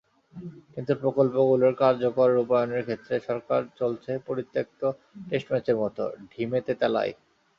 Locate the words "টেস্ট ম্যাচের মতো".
5.27-6.03